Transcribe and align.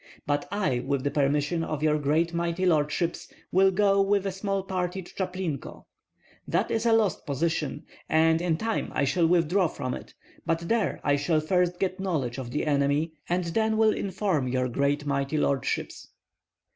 But 0.25 0.47
I 0.51 0.79
with 0.79 1.03
the 1.03 1.11
permission 1.11 1.63
of 1.63 1.83
your 1.83 1.99
great 1.99 2.33
mighty 2.33 2.65
lordships, 2.65 3.31
will 3.51 3.69
go 3.69 4.01
with 4.01 4.25
a 4.25 4.31
small 4.31 4.63
party 4.63 5.03
to 5.03 5.13
Chaplinko. 5.13 5.85
That 6.47 6.71
is 6.71 6.87
a 6.87 6.91
lost 6.93 7.23
position, 7.27 7.83
and 8.09 8.41
in 8.41 8.57
time 8.57 8.89
I 8.95 9.03
shall 9.03 9.27
withdraw 9.27 9.67
from 9.67 9.93
it; 9.93 10.15
but 10.43 10.67
there 10.67 10.99
I 11.03 11.17
shall 11.17 11.39
first 11.39 11.79
get 11.79 11.99
knowledge 11.99 12.39
of 12.39 12.49
the 12.49 12.65
enemy, 12.65 13.11
and 13.29 13.43
then 13.43 13.77
will 13.77 13.93
inform 13.93 14.47
your 14.47 14.67
great 14.69 15.05
mighty 15.05 15.37
lordships." 15.37 16.07